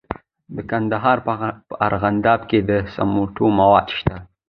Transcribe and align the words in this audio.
د 0.55 0.57
کندهار 0.71 1.17
په 1.25 1.31
ارغنداب 1.87 2.39
کې 2.49 2.59
د 2.69 2.71
سمنټو 2.93 3.45
مواد 3.59 3.87
شته. 3.97 4.15